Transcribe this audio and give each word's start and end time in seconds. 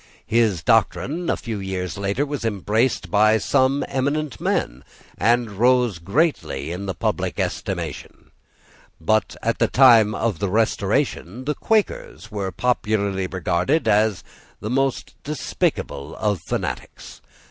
His 0.25 0.63
doctrine, 0.63 1.29
a 1.29 1.37
few 1.37 1.59
years 1.59 1.95
later, 1.95 2.25
was 2.25 2.43
embraced 2.43 3.11
by 3.11 3.37
some 3.37 3.85
eminent 3.87 4.41
men, 4.41 4.83
and 5.15 5.51
rose 5.51 5.99
greatly 5.99 6.71
in 6.71 6.87
the 6.87 6.95
public 6.95 7.39
estimation. 7.39 8.31
But 8.99 9.35
at 9.43 9.59
the 9.59 9.67
time 9.67 10.15
of 10.15 10.39
the 10.39 10.49
Restoration 10.49 11.45
the 11.45 11.53
Quakers 11.53 12.31
were 12.31 12.51
popularly 12.51 13.27
regarded 13.27 13.87
as 13.87 14.23
the 14.59 14.71
most 14.71 15.13
despicable 15.21 16.15
of 16.15 16.41
fanatics. 16.41 17.21